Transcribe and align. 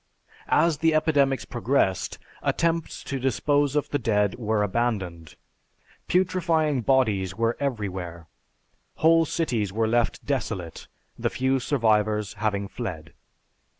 As 0.49 0.79
the 0.79 0.95
epidemics 0.95 1.45
progressed, 1.45 2.17
attempts 2.41 3.03
to 3.03 3.19
dispose 3.19 3.75
of 3.75 3.87
the 3.89 3.99
dead 3.99 4.33
were 4.33 4.63
abandoned. 4.63 5.35
Putrefying 6.07 6.81
bodies 6.81 7.35
were 7.35 7.55
everywhere. 7.59 8.25
Whole 8.95 9.25
cities 9.25 9.71
were 9.71 9.87
left 9.87 10.25
desolate, 10.25 10.87
the 11.19 11.29
few 11.29 11.59
survivors 11.59 12.33
having 12.33 12.67
fled. 12.67 13.13